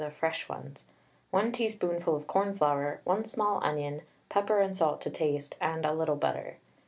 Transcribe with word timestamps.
of 0.03 0.15
fresh 0.15 0.49
ones, 0.49 0.83
1 1.29 1.51
teaspoonful 1.51 2.15
of 2.15 2.25
cornflour, 2.25 3.01
1 3.03 3.23
small 3.23 3.63
onion, 3.63 4.01
pepper 4.29 4.59
and 4.59 4.75
salt 4.75 4.99
to 4.99 5.11
taste, 5.11 5.55
and 5.61 5.85
a 5.85 5.93
little 5.93 6.15
butter. 6.15 6.57